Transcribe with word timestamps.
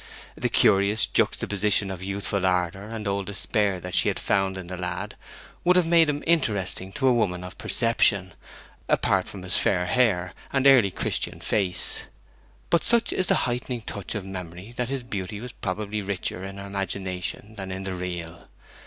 The 0.35 0.49
curious 0.49 1.05
juxtaposition 1.05 1.91
of 1.91 2.01
youthful 2.01 2.43
ardour 2.43 2.85
and 2.87 3.07
old 3.07 3.27
despair 3.27 3.79
that 3.81 3.93
she 3.93 4.07
had 4.07 4.17
found 4.17 4.57
in 4.57 4.65
the 4.65 4.75
lad 4.75 5.15
would 5.63 5.75
have 5.75 5.85
made 5.85 6.09
him 6.09 6.23
interesting 6.25 6.91
to 6.93 7.07
a 7.07 7.13
woman 7.13 7.43
of 7.43 7.59
perception, 7.59 8.33
apart 8.89 9.27
from 9.27 9.43
his 9.43 9.59
fair 9.59 9.85
hair 9.85 10.33
and 10.51 10.65
early 10.65 10.89
Christian 10.89 11.39
face. 11.39 12.01
But 12.71 12.83
such 12.83 13.13
is 13.13 13.27
the 13.27 13.45
heightening 13.45 13.81
touch 13.81 14.15
of 14.15 14.25
memory 14.25 14.73
that 14.75 14.89
his 14.89 15.03
beauty 15.03 15.39
was 15.39 15.51
probably 15.51 16.01
richer 16.01 16.43
in 16.43 16.57
her 16.57 16.65
imagination 16.65 17.53
than 17.55 17.71
in 17.71 17.83
the 17.83 17.93
real. 17.93 18.47